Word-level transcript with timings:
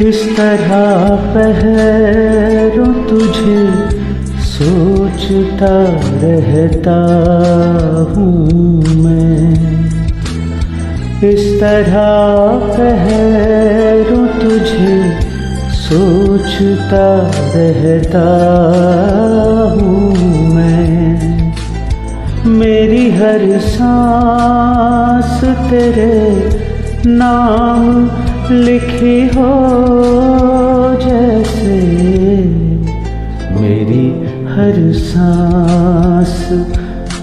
इस 0.00 0.36
तरह 0.36 0.70
पहरों 1.34 2.92
तुझे 3.08 3.66
सोचता 4.42 5.74
रहता 6.22 6.96
हूँ 8.14 8.82
मैं। 9.04 9.52
इस 11.30 11.60
तरह 11.60 11.96
पहरों 12.76 14.26
तुझे 14.40 15.20
सोचता 15.72 17.06
रहता 17.56 18.26
हूँ 19.74 20.05
मेरी 22.46 23.10
हर 23.10 23.58
सांस 23.58 25.40
तेरे 25.70 26.18
नाम 27.06 28.08
लिखी 28.52 29.28
हो 29.28 29.46
जैसे। 31.02 31.78
मेरी 33.60 34.06
हर 34.48 34.92
सांस 34.92 36.34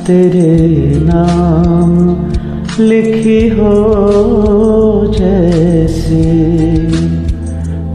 तेरे 0.08 0.56
नाम 1.04 1.92
लिखी 2.80 3.48
हो 3.50 3.74
जैसे। 5.20 6.24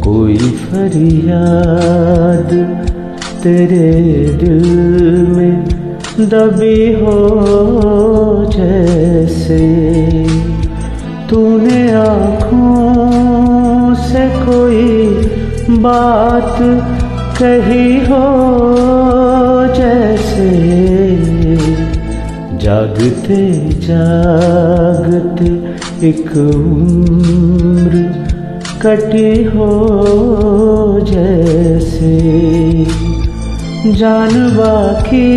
कोई 0.01 0.37
फरियाद 0.37 2.53
तेरे 3.43 3.91
दिल 4.43 4.65
में 5.37 5.78
दबी 6.21 6.93
हो 7.01 7.13
जैसे 8.53 9.59
तूने 11.31 11.81
आँखों 11.95 13.95
से 14.09 14.27
कोई 14.45 15.77
बात 15.85 16.57
कही 17.41 17.87
हो 18.07 18.25
जैसे 19.77 20.49
जागते 22.65 23.39
जागते 23.87 25.53
एक 26.09 26.37
उम्र 26.37 28.03
कटी 28.83 29.33
हो 29.55 29.71
जान 33.97 34.35
बाकी 34.57 35.29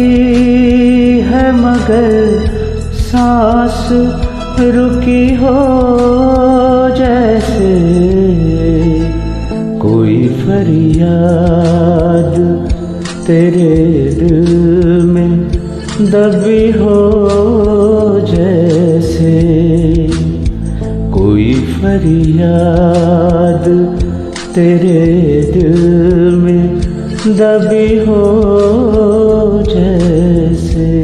है 1.27 1.51
मगर 1.53 2.15
सांस 3.01 3.87
रुकी 4.75 5.23
हो 5.35 5.53
जैसे 6.97 7.69
कोई 9.81 10.17
फरियाद 10.41 12.35
तेरे 13.27 13.73
दिल 14.19 14.51
में 15.05 15.33
दबी 16.11 16.63
हो 16.79 16.99
जैसे 18.31 19.35
कोई 21.13 21.53
फरियाद 21.81 23.65
तेरे 24.55 25.01
दिल 25.53 26.40
दबी 27.27 27.97
हो। 28.05 28.21
जैसे 29.69 31.00